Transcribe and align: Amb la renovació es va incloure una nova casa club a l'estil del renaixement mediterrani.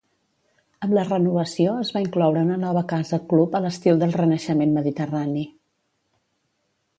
Amb 0.85 0.93
la 0.97 1.01
renovació 1.09 1.75
es 1.81 1.91
va 1.97 2.01
incloure 2.05 2.41
una 2.45 2.57
nova 2.63 2.83
casa 2.93 3.19
club 3.35 3.59
a 3.59 3.61
l'estil 3.67 4.01
del 4.05 4.17
renaixement 4.23 4.75
mediterrani. 4.79 5.45